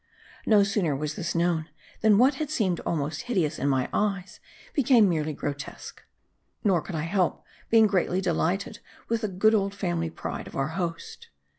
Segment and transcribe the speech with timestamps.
[0.47, 1.69] No sooner was this known,
[1.99, 4.39] than what had seemed almost hideous in my eyes,
[4.73, 6.01] became merely grotesque.
[6.63, 8.79] Nor could I help being greatly delighted
[9.09, 11.29] with the good old family pride of our host.